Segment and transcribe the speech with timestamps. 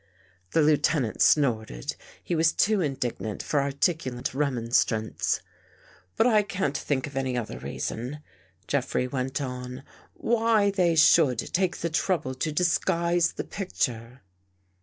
[0.53, 1.95] The Lieutenant snorted.
[2.23, 5.41] He was too indignant for articulate remonstrance.''
[6.17, 8.21] But I can't think of any other reason,"
[8.67, 9.83] Jeffrey went on,"
[10.15, 14.23] why they should take the trouble to dis guise the picture."